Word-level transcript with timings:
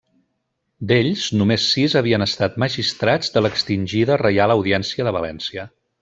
D'ells 0.91 1.25
només 1.41 1.65
sis 1.73 1.95
havien 2.01 2.25
estat 2.27 2.57
magistrats 2.65 3.31
de 3.35 3.43
l'extingida 3.47 4.17
Reial 4.25 4.55
Audiència 4.59 5.07
de 5.09 5.13
València. 5.19 5.67